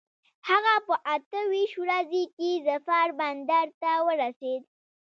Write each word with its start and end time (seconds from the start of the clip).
هغه 0.49 0.75
په 0.87 0.95
اته 1.15 1.39
ویشت 1.51 1.75
ورځي 1.83 2.23
کې 2.35 2.49
ظفار 2.67 3.07
بندر 3.19 3.65
ته 3.81 3.91
ورسېد. 4.05 4.61